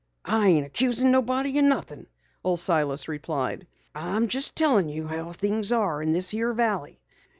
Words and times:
"I 0.25 0.47
ain't 0.47 0.65
accusin' 0.65 1.11
nobody 1.11 1.59
o' 1.59 1.61
nothin'," 1.61 2.07
Old 2.43 2.59
Silas 2.59 3.07
replied. 3.07 3.67
"I'm 3.93 4.27
jes' 4.27 4.49
tellin' 4.49 4.89
you 4.89 5.05
how 5.07 5.31
things 5.31 5.71
are 5.71 6.01
in 6.01 6.11
this 6.11 6.31
here 6.31 6.53
valley. 6.55 6.99